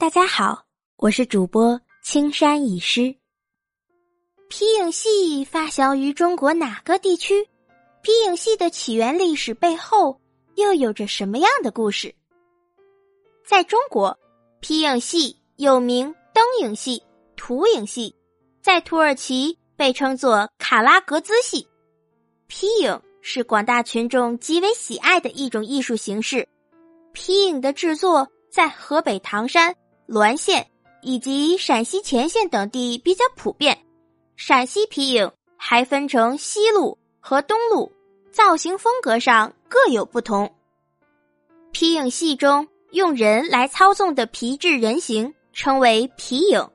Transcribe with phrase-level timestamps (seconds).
[0.00, 0.64] 大家好，
[0.96, 3.14] 我是主播青山已诗。
[4.48, 7.46] 皮影戏发祥于中国哪个地区？
[8.00, 10.18] 皮影戏的起源历史背后
[10.54, 12.14] 又有着什么样的故事？
[13.44, 14.18] 在中国，
[14.60, 17.02] 皮影戏又名灯影戏、
[17.36, 18.16] 图影戏，
[18.62, 21.68] 在土耳其被称作卡拉格兹戏。
[22.46, 26.48] 皮影是广大群众极为喜爱的一种艺术形式。
[27.12, 29.76] 皮影的制作在河北唐山。
[30.10, 30.66] 滦县
[31.02, 33.78] 以及陕西乾县等地比较普遍。
[34.36, 37.92] 陕西皮影还分成西路和东路，
[38.32, 40.52] 造型风格上各有不同。
[41.70, 46.68] 皮影戏中用人来操纵的皮质人形称为皮影，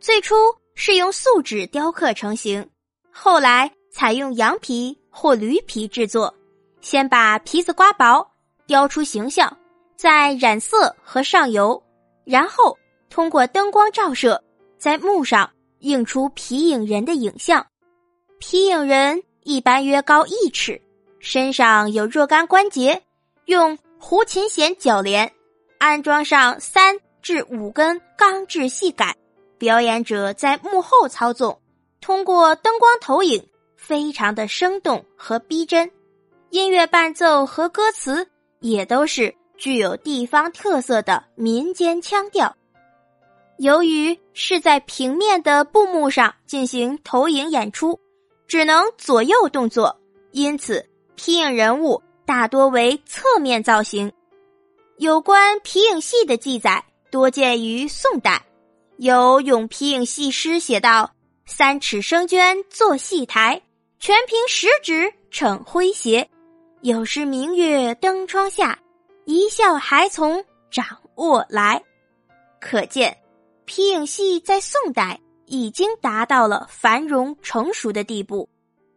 [0.00, 0.34] 最初
[0.74, 2.68] 是用素纸雕刻成型，
[3.12, 6.34] 后来采用羊皮或驴皮制作。
[6.80, 8.26] 先把皮子刮薄，
[8.66, 9.56] 雕出形象，
[9.94, 11.80] 再染色和上油。
[12.24, 12.76] 然后
[13.10, 14.42] 通过灯光照射，
[14.78, 15.50] 在幕上
[15.80, 17.66] 映出皮影人的影像。
[18.38, 20.80] 皮影人一般约高一尺，
[21.18, 23.02] 身上有若干关节，
[23.46, 25.30] 用胡琴弦铰连，
[25.78, 29.14] 安装上三至五根钢制细杆。
[29.58, 31.60] 表演者在幕后操纵，
[32.00, 33.44] 通过灯光投影，
[33.76, 35.90] 非常的生动和逼真。
[36.50, 38.26] 音乐伴奏和歌词
[38.60, 39.34] 也都是。
[39.58, 42.56] 具有地方特色的民间腔调，
[43.60, 48.00] 由于是在平面的布幕上进行投影演出，
[48.48, 54.10] 只能左右动作，因此皮影人物大多为侧面造型。
[54.96, 58.42] 有关皮影戏的记载多见于宋代，
[58.96, 61.12] 有咏皮影戏诗写道
[61.44, 63.60] ：“三尺生绢作戏台，
[63.98, 66.26] 全凭十指逞诙谐。
[66.80, 68.78] 有时明月登窗下。”
[69.26, 71.84] 一笑还从掌握来，
[72.58, 73.14] 可见
[73.72, 78.48] 皮影戏在宋代已经达到了繁荣成熟的地步。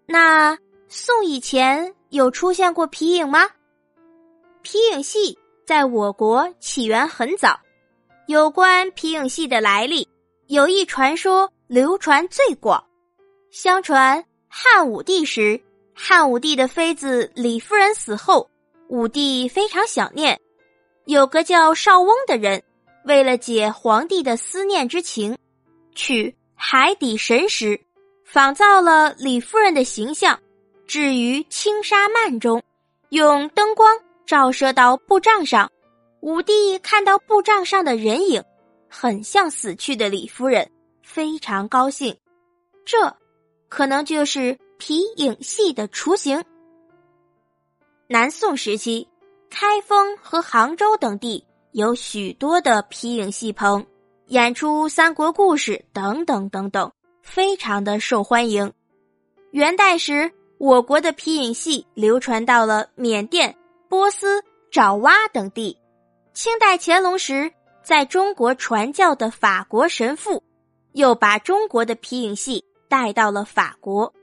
[0.07, 0.57] 那
[0.88, 3.47] 宋以前有出现过皮影吗？
[4.63, 7.59] 皮影戏在我国起源很早，
[8.25, 10.09] 有关皮影戏的来历，
[10.47, 12.83] 有一传说流传最广。
[13.51, 15.62] 相传汉武帝时，
[15.94, 18.50] 汉武帝的妃子李夫人死后。
[18.88, 20.41] 武帝非常想念，
[21.06, 22.63] 有个叫邵翁的人，
[23.06, 25.38] 为了解皇帝的思念之情，
[25.94, 27.81] 取海底神石，
[28.24, 30.40] 仿造了李夫人的形象，
[30.88, 32.63] 置于青纱幔中，
[33.09, 35.69] 用灯光照射到布帐上。
[36.22, 38.42] 武帝看到布帐上的人影，
[38.88, 40.72] 很像死去的李夫人，
[41.02, 42.18] 非常高兴。
[42.86, 43.18] 这，
[43.68, 46.42] 可能就是皮影戏的雏形。
[48.08, 49.08] 南宋时期，
[49.50, 53.84] 开封和杭州等地有许多的皮影戏棚，
[54.28, 56.91] 演出三国故事等等等等，
[57.23, 58.72] 非常的受欢迎。
[59.50, 63.56] 元代时，我国的皮影戏流传到了缅甸、
[63.89, 65.75] 波斯、爪哇等地。
[66.31, 67.51] 清代乾隆时，
[67.81, 70.44] 在中国传教的法国神父，
[70.91, 74.13] 又把中国的皮影戏带到了法国，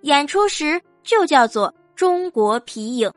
[0.00, 3.12] 演出时就叫做中国皮影。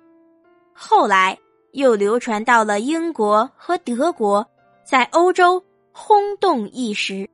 [0.73, 1.39] 后来
[1.77, 4.43] 又流传到了英国和德国，
[4.83, 7.29] 在欧洲轰动一时。